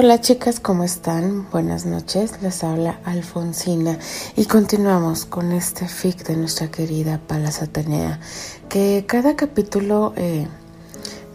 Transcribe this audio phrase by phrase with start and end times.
[0.00, 1.50] Hola chicas, ¿cómo están?
[1.50, 3.98] Buenas noches, les habla Alfonsina
[4.36, 8.20] y continuamos con este fic de nuestra querida Palas Atenea,
[8.68, 10.46] que cada capítulo eh,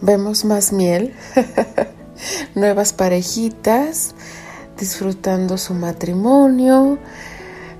[0.00, 1.12] vemos más miel,
[2.54, 4.14] nuevas parejitas
[4.78, 6.98] disfrutando su matrimonio,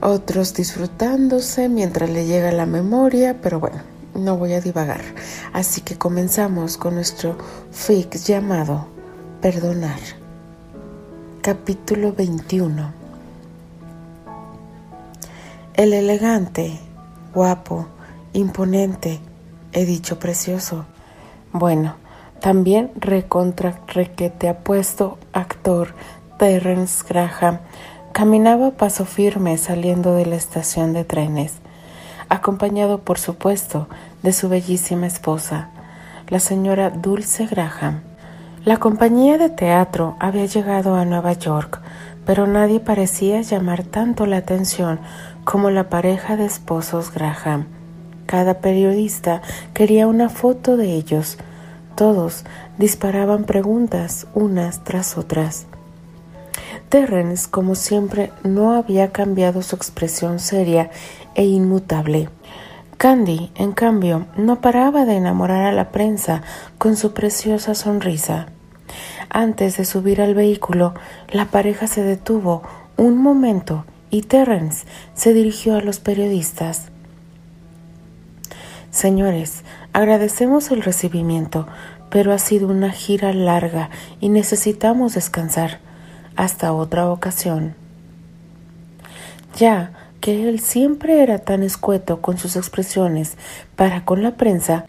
[0.02, 3.80] otros disfrutándose mientras le llega la memoria, pero bueno,
[4.14, 5.00] no voy a divagar.
[5.54, 7.38] Así que comenzamos con nuestro
[7.70, 8.86] fic llamado
[9.40, 10.23] Perdonar.
[11.44, 12.90] Capítulo 21
[15.74, 16.80] El elegante,
[17.34, 17.86] guapo,
[18.32, 19.20] imponente,
[19.74, 20.86] he dicho precioso.
[21.52, 21.96] Bueno,
[22.40, 25.94] también recontra requete apuesto actor
[26.38, 27.58] Terence Graham
[28.12, 31.56] caminaba a paso firme saliendo de la estación de trenes,
[32.30, 33.86] acompañado por supuesto
[34.22, 35.68] de su bellísima esposa,
[36.30, 38.13] la señora Dulce Graham.
[38.64, 41.82] La compañía de teatro había llegado a Nueva York,
[42.24, 45.00] pero nadie parecía llamar tanto la atención
[45.44, 47.66] como la pareja de esposos Graham.
[48.24, 49.42] Cada periodista
[49.74, 51.36] quería una foto de ellos.
[51.94, 52.44] Todos
[52.78, 55.66] disparaban preguntas unas tras otras.
[56.88, 60.90] Terrence, como siempre, no había cambiado su expresión seria
[61.34, 62.30] e inmutable.
[62.96, 66.40] Candy, en cambio, no paraba de enamorar a la prensa
[66.78, 68.46] con su preciosa sonrisa.
[69.36, 70.94] Antes de subir al vehículo,
[71.28, 72.62] la pareja se detuvo
[72.96, 76.92] un momento y Terrence se dirigió a los periodistas.
[78.92, 81.66] Señores, agradecemos el recibimiento,
[82.10, 85.80] pero ha sido una gira larga y necesitamos descansar.
[86.36, 87.74] Hasta otra ocasión.
[89.56, 93.36] Ya que él siempre era tan escueto con sus expresiones
[93.74, 94.84] para con la prensa,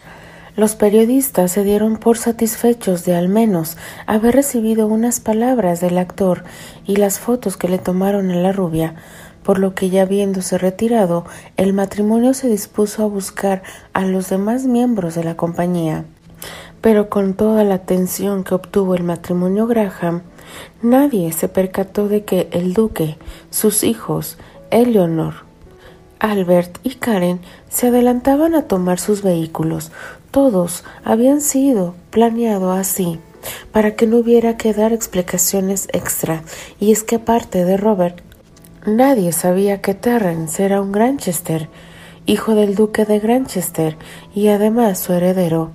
[0.56, 6.44] los periodistas se dieron por satisfechos de al menos haber recibido unas palabras del actor
[6.86, 8.96] y las fotos que le tomaron a la rubia,
[9.44, 11.26] por lo que ya habiéndose retirado,
[11.58, 13.64] el matrimonio se dispuso a buscar
[13.94, 16.06] a los demás miembros de la compañía.
[16.82, 20.22] Pero con toda la atención que obtuvo el matrimonio Graham,
[20.82, 23.18] nadie se percató de que el duque,
[23.50, 24.38] sus hijos,
[24.72, 25.46] Eleanor,
[26.20, 27.40] Albert y Karen
[27.70, 29.92] se adelantaban a tomar sus vehículos.
[30.36, 33.22] Todos habían sido planeado así
[33.72, 36.44] para que no hubiera que dar explicaciones extra.
[36.78, 38.20] Y es que aparte de Robert,
[38.86, 41.70] nadie sabía que Terrence era un Granchester,
[42.26, 43.96] hijo del duque de Granchester
[44.34, 45.72] y además su heredero,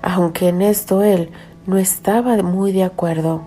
[0.00, 1.28] aunque en esto él
[1.66, 3.42] no estaba muy de acuerdo.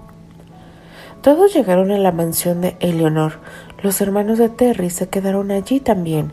[1.24, 3.40] Todos llegaron a la mansión de Eleanor,
[3.84, 6.32] los hermanos de Terry se quedaron allí también.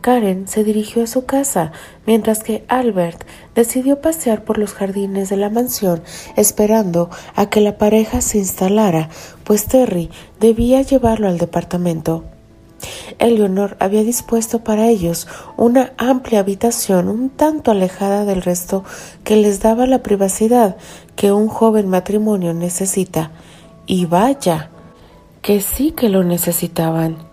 [0.00, 1.72] Karen se dirigió a su casa,
[2.06, 3.24] mientras que Albert
[3.54, 6.02] decidió pasear por los jardines de la mansión,
[6.36, 9.08] esperando a que la pareja se instalara,
[9.44, 12.24] pues Terry debía llevarlo al departamento.
[13.18, 15.26] Eleanor había dispuesto para ellos
[15.56, 18.84] una amplia habitación un tanto alejada del resto
[19.24, 20.76] que les daba la privacidad
[21.14, 23.30] que un joven matrimonio necesita.
[23.86, 24.70] Y vaya,
[25.40, 27.25] que sí que lo necesitaban.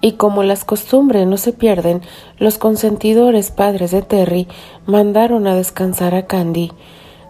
[0.00, 2.02] Y como las costumbres no se pierden,
[2.38, 4.46] los consentidores padres de Terry
[4.86, 6.72] mandaron a descansar a Candy.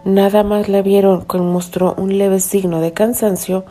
[0.05, 3.65] Nada más la vieron que mostró un leve signo de cansancio,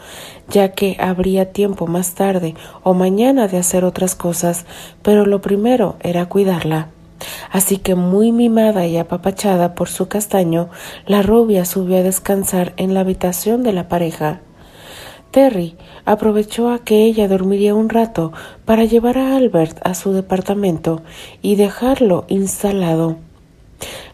[0.48, 4.66] ya que habría tiempo más tarde o mañana de hacer otras cosas,
[5.02, 6.88] pero lo primero era cuidarla.
[7.50, 10.68] Así que muy mimada y apapachada por su castaño,
[11.06, 14.40] la rubia subió a descansar en la habitación de la pareja.
[15.30, 18.32] Terry aprovechó a que ella dormiría un rato
[18.64, 21.02] para llevar a Albert a su departamento
[21.42, 23.16] y dejarlo instalado.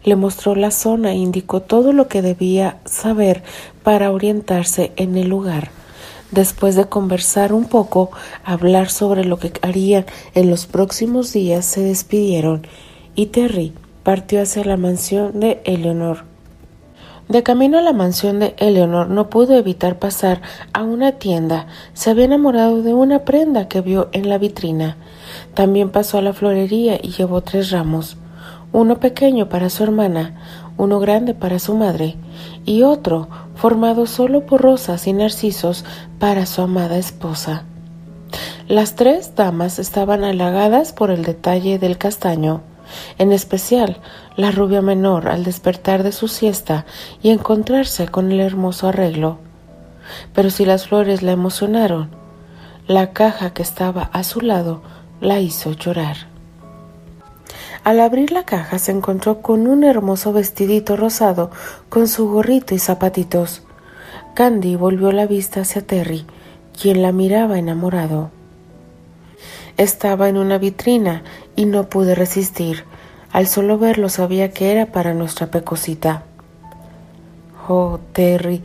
[0.04, 3.42] Le mostró la zona e indicó todo lo que debía saber
[3.82, 5.70] para orientarse en el lugar.
[6.30, 8.10] Después de conversar un poco,
[8.44, 10.04] hablar sobre lo que harían
[10.34, 12.66] en los próximos días, se despidieron
[13.14, 13.72] y Terry
[14.02, 16.33] partió hacia la mansión de Eleanor.
[17.28, 20.42] De camino a la mansión de Eleanor no pudo evitar pasar
[20.74, 21.66] a una tienda.
[21.94, 24.98] Se había enamorado de una prenda que vio en la vitrina.
[25.54, 28.18] También pasó a la florería y llevó tres ramos.
[28.72, 30.34] Uno pequeño para su hermana,
[30.76, 32.16] uno grande para su madre
[32.66, 35.84] y otro formado solo por rosas y narcisos
[36.18, 37.64] para su amada esposa.
[38.68, 42.62] Las tres damas estaban halagadas por el detalle del castaño
[43.18, 43.98] en especial
[44.36, 46.86] la rubia menor al despertar de su siesta
[47.22, 49.38] y encontrarse con el hermoso arreglo.
[50.34, 52.10] Pero si las flores la emocionaron,
[52.86, 54.82] la caja que estaba a su lado
[55.20, 56.16] la hizo llorar.
[57.84, 61.50] Al abrir la caja se encontró con un hermoso vestidito rosado
[61.88, 63.62] con su gorrito y zapatitos.
[64.34, 66.24] Candy volvió la vista hacia Terry,
[66.80, 68.30] quien la miraba enamorado.
[69.76, 71.22] Estaba en una vitrina
[71.56, 72.84] y no pude resistir.
[73.32, 76.22] Al solo verlo sabía que era para nuestra pecosita.
[77.68, 78.62] Oh, Terry,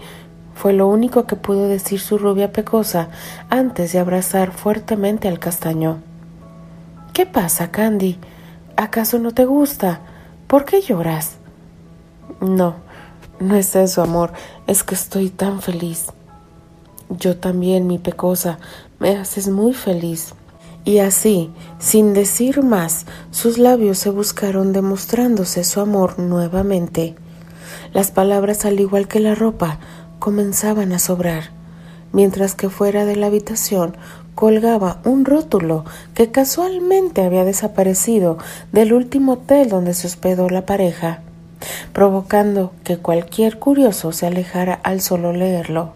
[0.56, 3.10] fue lo único que pudo decir su rubia pecosa
[3.50, 6.00] antes de abrazar fuertemente al castaño.
[7.14, 8.18] ¿Qué pasa, Candy?
[8.76, 10.02] ¿Acaso no te gusta?
[10.48, 11.38] ¿Por qué lloras?
[12.42, 12.76] No,
[13.40, 14.34] no es eso, amor,
[14.68, 16.08] es que estoy tan feliz.
[17.10, 18.60] Yo también, mi pecosa,
[19.00, 20.34] me haces muy feliz.
[20.86, 27.16] Y así, sin decir más, sus labios se buscaron demostrándose su amor nuevamente.
[27.94, 29.80] Las palabras, al igual que la ropa,
[30.20, 31.52] comenzaban a sobrar,
[32.12, 33.96] mientras que fuera de la habitación
[34.36, 35.84] colgaba un rótulo
[36.14, 38.38] que casualmente había desaparecido
[38.72, 41.22] del último hotel donde se hospedó la pareja,
[41.92, 45.94] provocando que cualquier curioso se alejara al solo leerlo.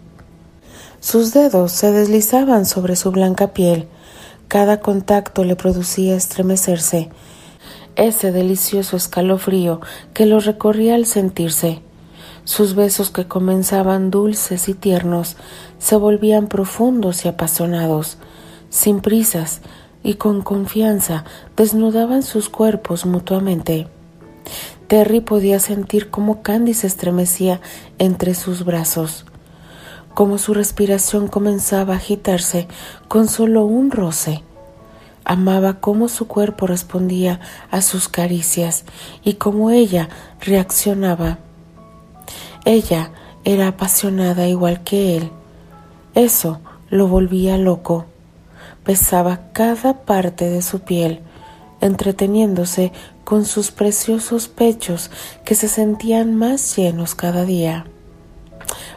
[1.00, 3.88] Sus dedos se deslizaban sobre su blanca piel,
[4.48, 7.10] cada contacto le producía estremecerse,
[7.96, 9.80] ese delicioso escalofrío
[10.12, 11.80] que lo recorría al sentirse.
[12.44, 15.36] Sus besos que comenzaban dulces y tiernos
[15.78, 18.18] se volvían profundos y apasionados,
[18.68, 19.60] sin prisas
[20.02, 21.24] y con confianza
[21.56, 23.88] desnudaban sus cuerpos mutuamente.
[24.88, 27.60] Terry podía sentir cómo Candy se estremecía
[27.98, 29.24] entre sus brazos,
[30.14, 32.68] cómo su respiración comenzaba a agitarse
[33.08, 34.42] con solo un roce.
[35.24, 37.40] Amaba cómo su cuerpo respondía
[37.70, 38.84] a sus caricias
[39.24, 40.08] y cómo ella
[40.40, 41.38] reaccionaba.
[42.64, 43.10] Ella
[43.44, 45.30] era apasionada igual que él.
[46.14, 46.60] Eso
[46.90, 48.06] lo volvía loco.
[48.86, 51.20] Besaba cada parte de su piel,
[51.80, 52.92] entreteniéndose
[53.24, 55.10] con sus preciosos pechos
[55.44, 57.86] que se sentían más llenos cada día.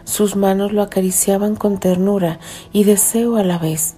[0.06, 2.40] Sus manos lo acariciaban con ternura
[2.72, 3.96] y deseo a la vez.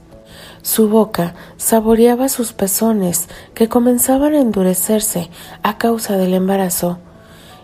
[0.62, 5.30] Su boca saboreaba sus pezones que comenzaban a endurecerse
[5.64, 7.00] a causa del embarazo,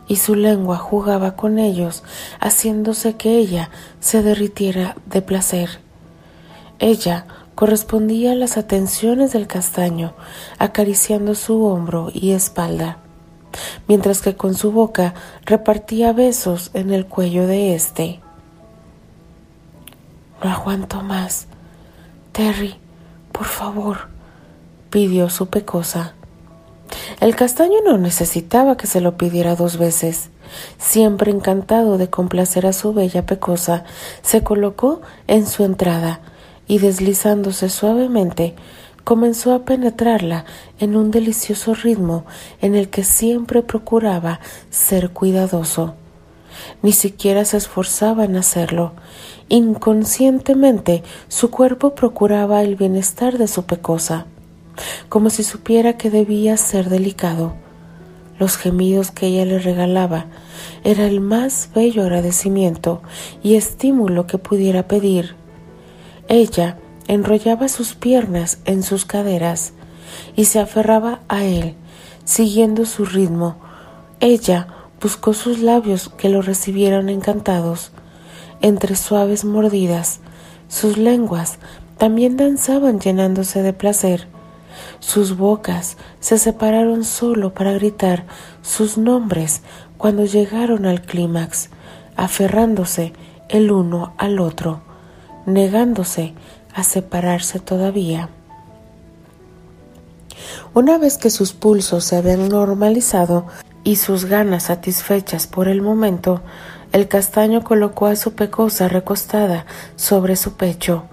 [0.07, 2.03] y su lengua jugaba con ellos,
[2.39, 3.69] haciéndose que ella
[3.99, 5.79] se derritiera de placer.
[6.79, 7.25] Ella
[7.55, 10.13] correspondía a las atenciones del castaño,
[10.59, 12.99] acariciando su hombro y espalda,
[13.87, 15.13] mientras que con su boca
[15.45, 18.19] repartía besos en el cuello de éste.
[20.43, 21.47] No aguanto más.
[22.31, 22.75] Terry,
[23.31, 24.09] por favor,
[24.89, 26.13] pidió su pecosa.
[27.19, 30.29] El castaño no necesitaba que se lo pidiera dos veces.
[30.77, 33.83] Siempre encantado de complacer a su bella pecosa,
[34.21, 36.21] se colocó en su entrada,
[36.67, 38.55] y deslizándose suavemente,
[39.05, 40.43] comenzó a penetrarla
[40.79, 42.25] en un delicioso ritmo
[42.59, 44.41] en el que siempre procuraba
[44.71, 45.93] ser cuidadoso.
[46.81, 48.93] Ni siquiera se esforzaba en hacerlo.
[49.47, 54.25] Inconscientemente su cuerpo procuraba el bienestar de su pecosa,
[55.07, 57.53] como si supiera que debía ser delicado.
[58.39, 60.25] Los gemidos que ella le regalaba
[60.83, 63.01] era el más bello agradecimiento
[63.43, 65.35] y estímulo que pudiera pedir
[66.27, 69.73] ella enrollaba sus piernas en sus caderas
[70.35, 71.75] y se aferraba a él,
[72.23, 73.57] siguiendo su ritmo.
[74.19, 74.67] Ella
[75.01, 77.91] buscó sus labios que lo recibieron encantados.
[78.61, 80.19] Entre suaves mordidas,
[80.67, 81.59] sus lenguas
[81.97, 84.27] también danzaban llenándose de placer.
[84.99, 88.25] Sus bocas se separaron solo para gritar
[88.61, 89.61] sus nombres
[89.97, 91.69] cuando llegaron al clímax,
[92.15, 93.13] aferrándose
[93.49, 94.81] el uno al otro
[95.45, 96.33] negándose
[96.75, 98.29] a separarse todavía.
[100.73, 103.47] Una vez que sus pulsos se habían normalizado
[103.85, 106.41] y sus ganas satisfechas por el momento,
[106.91, 109.65] el castaño colocó a su pecosa recostada
[109.95, 111.05] sobre su pecho,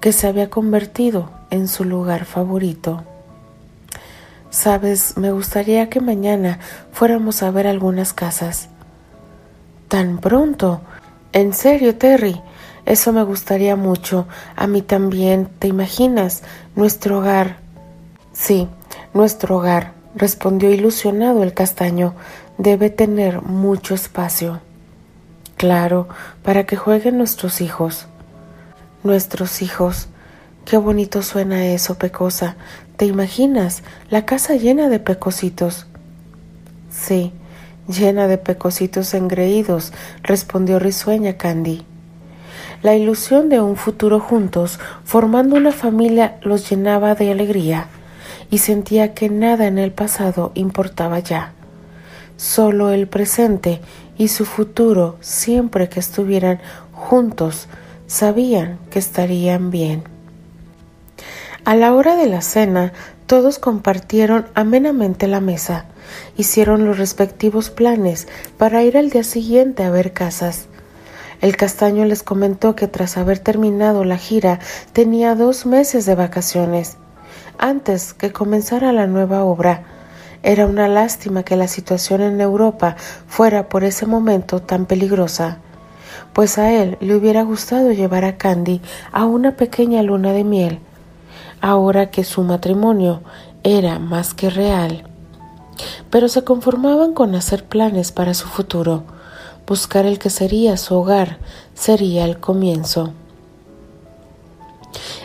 [0.00, 3.04] que se había convertido en su lugar favorito.
[4.50, 6.58] Sabes, me gustaría que mañana
[6.92, 8.68] fuéramos a ver algunas casas.
[9.88, 10.80] ¿Tan pronto?
[11.32, 12.40] En serio, Terry,
[12.86, 14.28] eso me gustaría mucho.
[14.54, 15.48] A mí también.
[15.58, 16.42] ¿Te imaginas?
[16.76, 17.58] Nuestro hogar.
[18.32, 18.68] Sí,
[19.12, 22.14] nuestro hogar, respondió ilusionado el castaño.
[22.58, 24.60] Debe tener mucho espacio.
[25.56, 26.08] Claro,
[26.44, 28.06] para que jueguen nuestros hijos.
[29.02, 30.06] Nuestros hijos.
[30.64, 32.56] Qué bonito suena eso, Pecosa.
[32.96, 33.82] ¿Te imaginas?
[34.10, 35.86] La casa llena de pecositos.
[36.90, 37.32] Sí,
[37.88, 41.84] llena de pecositos engreídos, respondió risueña Candy.
[42.86, 47.88] La ilusión de un futuro juntos, formando una familia, los llenaba de alegría
[48.48, 51.52] y sentía que nada en el pasado importaba ya.
[52.36, 53.80] Solo el presente
[54.16, 56.60] y su futuro siempre que estuvieran
[56.92, 57.66] juntos,
[58.06, 60.04] sabían que estarían bien.
[61.64, 62.92] A la hora de la cena,
[63.26, 65.86] todos compartieron amenamente la mesa,
[66.36, 68.28] hicieron los respectivos planes
[68.58, 70.68] para ir al día siguiente a ver casas.
[71.40, 74.58] El castaño les comentó que tras haber terminado la gira
[74.92, 76.96] tenía dos meses de vacaciones.
[77.58, 79.84] Antes que comenzara la nueva obra,
[80.42, 85.58] era una lástima que la situación en Europa fuera por ese momento tan peligrosa,
[86.32, 88.80] pues a él le hubiera gustado llevar a Candy
[89.12, 90.78] a una pequeña luna de miel,
[91.60, 93.22] ahora que su matrimonio
[93.62, 95.04] era más que real.
[96.10, 99.02] Pero se conformaban con hacer planes para su futuro.
[99.66, 101.38] Buscar el que sería su hogar
[101.74, 103.12] sería el comienzo.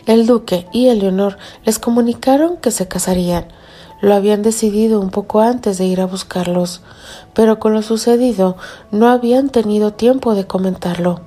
[0.06, 3.46] El duque y Eleonor les comunicaron que se casarían.
[4.02, 6.82] Lo habían decidido un poco antes de ir a buscarlos,
[7.36, 8.58] pero con lo sucedido
[8.90, 11.22] no habían tenido tiempo de comentarlo.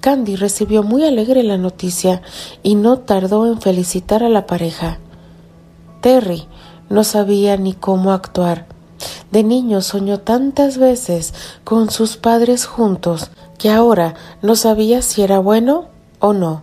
[0.00, 2.22] Candy recibió muy alegre la noticia
[2.62, 4.98] y no tardó en felicitar a la pareja.
[6.00, 6.46] Terry
[6.88, 8.75] no sabía ni cómo actuar.
[9.30, 11.34] De niño soñó tantas veces
[11.64, 15.86] con sus padres juntos que ahora no sabía si era bueno
[16.18, 16.62] o no.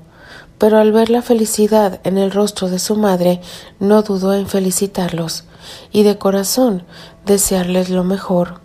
[0.57, 3.41] Pero al ver la felicidad en el rostro de su madre,
[3.79, 5.43] no dudó en felicitarlos
[5.91, 6.83] y de corazón
[7.25, 8.61] desearles lo mejor.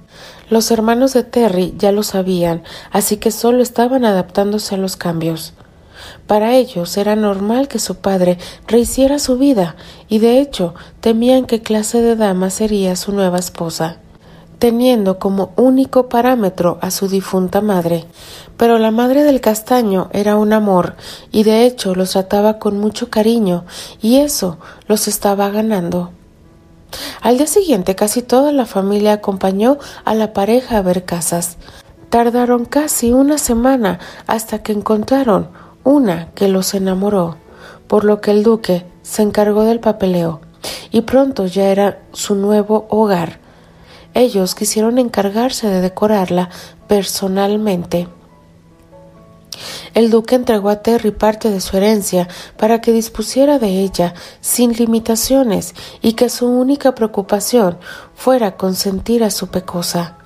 [0.50, 5.52] Los hermanos de Terry ya lo sabían, así que solo estaban adaptándose a los cambios.
[6.26, 9.76] Para ellos era normal que su padre rehiciera su vida,
[10.08, 13.98] y de hecho temían qué clase de dama sería su nueva esposa,
[14.58, 18.04] teniendo como único parámetro a su difunta madre.
[18.56, 20.96] Pero la madre del castaño era un amor,
[21.30, 23.64] y de hecho los trataba con mucho cariño,
[24.02, 26.10] y eso los estaba ganando.
[27.20, 31.56] Al día siguiente casi toda la familia acompañó a la pareja a ver casas.
[32.08, 35.50] Tardaron casi una semana hasta que encontraron
[35.88, 37.36] una que los enamoró,
[37.86, 40.42] por lo que el duque se encargó del papeleo
[40.90, 43.40] y pronto ya era su nuevo hogar.
[44.12, 46.50] Ellos quisieron encargarse de decorarla
[46.88, 48.06] personalmente.
[49.94, 52.28] El duque entregó a Terry parte de su herencia
[52.58, 57.78] para que dispusiera de ella sin limitaciones y que su única preocupación
[58.14, 60.17] fuera consentir a su pecosa.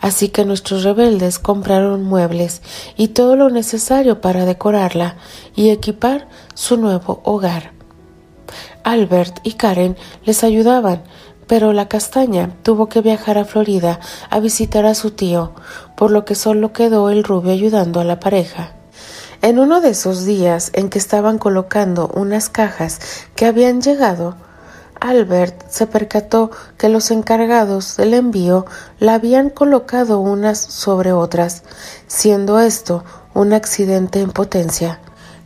[0.00, 2.62] Así que nuestros rebeldes compraron muebles
[2.96, 5.16] y todo lo necesario para decorarla
[5.54, 7.72] y equipar su nuevo hogar.
[8.82, 11.02] Albert y Karen les ayudaban,
[11.46, 15.52] pero la castaña tuvo que viajar a Florida a visitar a su tío,
[15.96, 18.72] por lo que solo quedó el rubio ayudando a la pareja.
[19.42, 23.00] En uno de esos días en que estaban colocando unas cajas
[23.34, 24.36] que habían llegado,
[25.00, 28.66] Albert se percató que los encargados del envío
[28.98, 31.62] la habían colocado unas sobre otras,
[32.06, 33.04] siendo esto
[33.34, 35.00] un accidente en potencia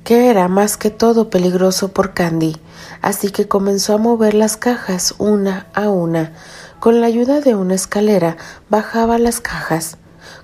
[0.04, 2.58] que era más que todo peligroso por Candy,
[3.00, 6.32] así que comenzó a mover las cajas una a una.
[6.78, 8.36] Con la ayuda de una escalera
[8.68, 9.96] bajaba las cajas,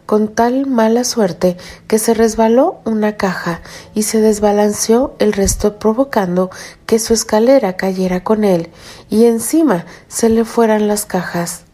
[0.06, 1.56] con tal mala suerte
[1.86, 3.60] que se resbaló una caja
[3.94, 6.50] y se desbalanceó el resto provocando
[6.86, 8.70] que su escalera cayera con él
[9.08, 11.64] y encima se le fueran las cajas.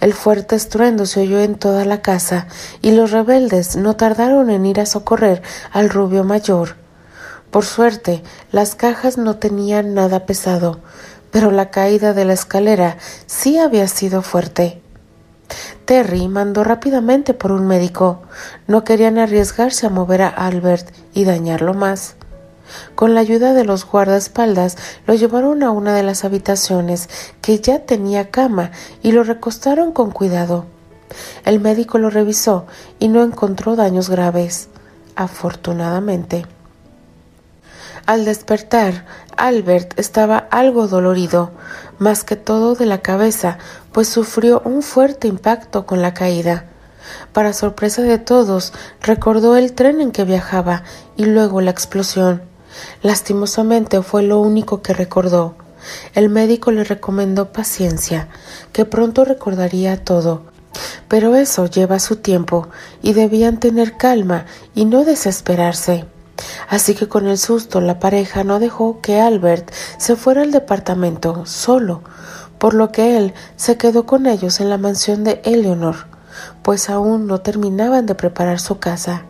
[0.00, 2.46] El fuerte estruendo se oyó en toda la casa
[2.80, 6.76] y los rebeldes no tardaron en ir a socorrer al rubio mayor.
[7.50, 8.22] Por suerte,
[8.52, 10.80] las cajas no tenían nada pesado,
[11.30, 12.96] pero la caída de la escalera
[13.26, 14.80] sí había sido fuerte.
[15.84, 18.22] Terry mandó rápidamente por un médico.
[18.66, 22.16] No querían arriesgarse a mover a Albert y dañarlo más.
[22.94, 24.76] Con la ayuda de los guardaespaldas
[25.06, 27.08] lo llevaron a una de las habitaciones
[27.40, 28.70] que ya tenía cama
[29.02, 30.66] y lo recostaron con cuidado.
[31.44, 32.66] El médico lo revisó
[32.98, 34.68] y no encontró daños graves.
[35.16, 36.46] Afortunadamente.
[38.06, 39.04] Al despertar,
[39.40, 41.50] Albert estaba algo dolorido,
[41.98, 43.56] más que todo de la cabeza,
[43.90, 46.66] pues sufrió un fuerte impacto con la caída.
[47.32, 50.82] Para sorpresa de todos, recordó el tren en que viajaba
[51.16, 52.42] y luego la explosión.
[53.02, 55.54] Lastimosamente fue lo único que recordó.
[56.14, 58.28] El médico le recomendó paciencia,
[58.74, 60.42] que pronto recordaría todo.
[61.08, 62.68] Pero eso lleva su tiempo
[63.00, 64.44] y debían tener calma
[64.74, 66.04] y no desesperarse.
[66.68, 71.46] Así que con el susto la pareja no dejó que Albert se fuera al departamento
[71.46, 72.02] solo,
[72.58, 76.06] por lo que él se quedó con ellos en la mansión de Eleanor,
[76.62, 79.24] pues aún no terminaban de preparar su casa.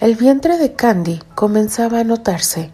[0.00, 2.70] El vientre de Candy comenzaba a notarse,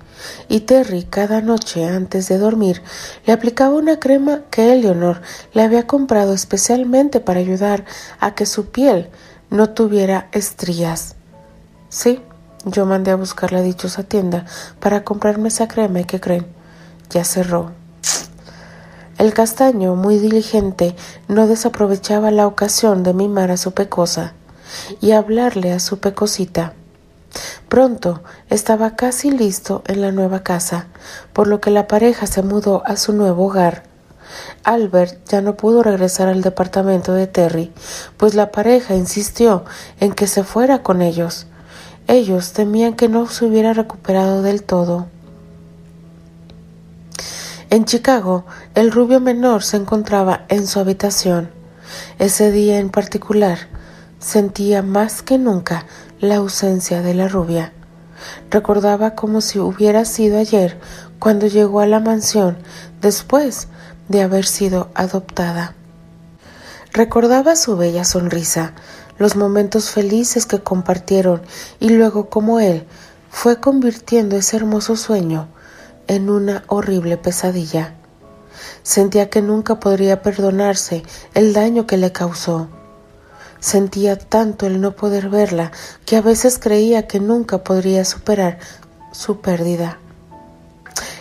[0.49, 2.83] y Terry cada noche antes de dormir
[3.27, 5.23] le aplicaba una crema que Eleanor
[5.53, 7.85] le había comprado especialmente para ayudar
[8.21, 9.09] a que su piel
[9.51, 11.15] no tuviera estrías.
[11.89, 12.21] Sí,
[12.65, 14.45] yo mandé a buscar la dichosa tienda
[14.81, 16.47] para comprarme esa crema y que creen,
[17.11, 17.73] ya cerró.
[19.19, 20.97] El castaño, muy diligente,
[21.29, 24.35] no desaprovechaba la ocasión de mimar a su pecosa
[25.01, 26.73] y hablarle a su pecosita.
[27.69, 30.87] Pronto estaba casi listo en la nueva casa,
[31.33, 33.85] por lo que la pareja se mudó a su nuevo hogar.
[34.65, 37.73] Albert ya no pudo regresar al departamento de Terry,
[38.17, 39.65] pues la pareja insistió
[40.01, 41.47] en que se fuera con ellos.
[42.07, 45.07] Ellos temían que no se hubiera recuperado del todo.
[47.71, 48.45] En Chicago,
[48.75, 51.51] el rubio menor se encontraba en su habitación.
[52.19, 53.59] Ese día en particular,
[54.19, 55.87] sentía más que nunca
[56.21, 57.73] la ausencia de la rubia.
[58.51, 60.79] Recordaba como si hubiera sido ayer
[61.19, 62.59] cuando llegó a la mansión
[63.01, 63.69] después
[64.09, 65.75] de haber sido adoptada.
[66.93, 68.73] Recordaba su bella sonrisa,
[69.19, 71.43] los momentos felices que compartieron
[71.81, 72.87] y luego como él
[73.31, 75.49] fue convirtiendo ese hermoso sueño
[76.07, 77.95] en una horrible pesadilla.
[78.83, 81.03] Sentía que nunca podría perdonarse
[81.35, 82.69] el daño que le causó.
[83.61, 85.73] Sentía tanto el no poder verla
[86.05, 88.59] que a veces creía que nunca podría superar
[89.13, 89.99] su pérdida.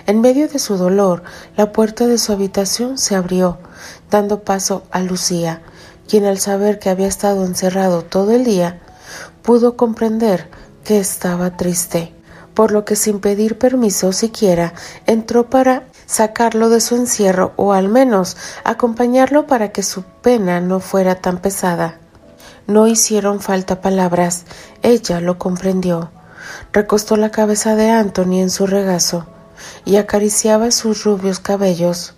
[0.05, 1.23] En medio de su dolor,
[1.55, 3.59] la puerta de su habitación se abrió,
[4.11, 5.61] dando paso a Lucía,
[6.07, 8.81] quien al saber que había estado encerrado todo el día,
[9.41, 10.49] pudo comprender
[10.83, 12.13] que estaba triste,
[12.53, 14.73] por lo que sin pedir permiso siquiera
[15.05, 20.79] entró para sacarlo de su encierro o al menos acompañarlo para que su pena no
[20.79, 21.99] fuera tan pesada.
[22.67, 24.45] No hicieron falta palabras,
[24.81, 26.11] ella lo comprendió.
[26.71, 29.25] Recostó la cabeza de Anthony en su regazo
[29.85, 32.15] y acariciaba sus rubios cabellos,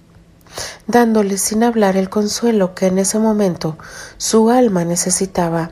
[0.88, 3.78] dándole sin hablar el consuelo que en ese momento
[4.18, 5.72] su alma necesitaba.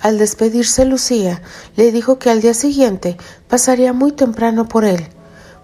[0.00, 1.42] Al despedirse Lucía
[1.76, 3.16] le dijo que al día siguiente
[3.48, 5.08] pasaría muy temprano por él,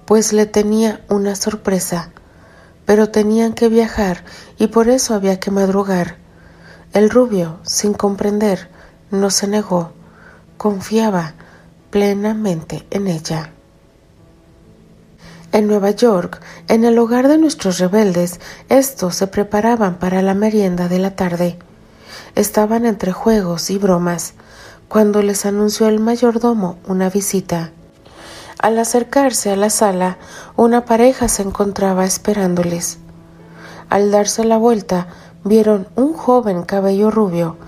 [0.07, 2.11] pues le tenía una sorpresa.
[2.85, 4.25] Pero tenían que viajar
[4.59, 6.17] y por eso había que madrugar.
[6.93, 8.69] El rubio, sin comprender,
[9.11, 9.93] no se negó,
[10.57, 11.35] confiaba
[11.91, 13.53] plenamente en ella.
[15.53, 20.89] En Nueva York, en el hogar de nuestros rebeldes, estos se preparaban para la merienda
[20.89, 21.59] de la tarde.
[22.35, 24.33] Estaban entre juegos y bromas,
[24.89, 27.71] cuando les anunció el mayordomo una visita.
[28.59, 30.17] Al acercarse a la sala,
[30.57, 32.97] una pareja se encontraba esperándoles.
[33.91, 35.09] Al darse la vuelta,
[35.45, 37.59] vieron un joven cabello rubio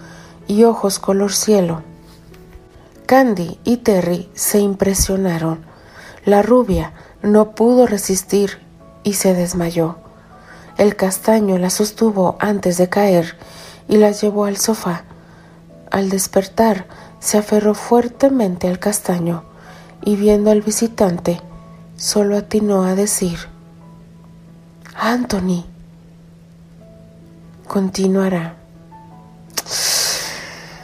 [0.46, 1.82] y ojos color cielo.
[3.04, 5.66] Candy y Terry se impresionaron.
[6.24, 8.58] La rubia no pudo resistir
[9.02, 9.96] y se desmayó.
[10.76, 13.36] El castaño la sostuvo antes de caer
[13.88, 15.04] y la llevó al sofá.
[15.90, 16.86] Al despertar,
[17.20, 19.44] se aferró fuertemente al castaño
[20.02, 21.40] y viendo al visitante,
[21.96, 23.38] solo atinó a decir,
[24.94, 25.64] Anthony
[27.66, 28.56] continuará.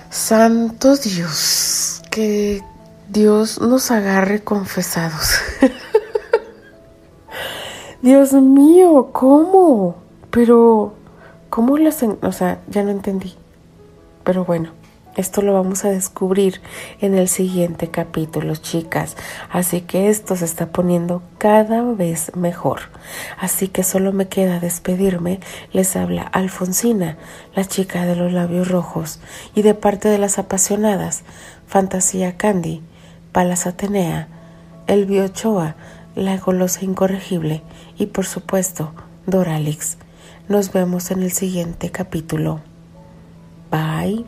[0.08, 2.62] Santo Dios, que
[3.08, 5.39] Dios nos agarre confesados.
[8.02, 9.96] Dios mío, ¿cómo?
[10.30, 10.94] Pero,
[11.50, 12.02] ¿cómo las...
[12.02, 13.34] O sea, ya no entendí.
[14.24, 14.70] Pero bueno.
[15.16, 16.62] Esto lo vamos a descubrir
[17.00, 19.16] en el siguiente capítulo, chicas.
[19.50, 22.82] Así que esto se está poniendo cada vez mejor.
[23.36, 25.40] Así que solo me queda despedirme.
[25.72, 27.18] Les habla Alfonsina,
[27.56, 29.18] la chica de los labios rojos,
[29.54, 31.22] y de parte de las apasionadas,
[31.66, 32.80] Fantasía Candy,
[33.32, 34.28] Palas Atenea,
[34.86, 35.74] Elvio Ochoa,
[36.20, 37.62] la golosa incorregible
[37.98, 38.92] y por supuesto
[39.26, 39.96] Doralix.
[40.48, 42.60] Nos vemos en el siguiente capítulo.
[43.70, 44.26] Bye.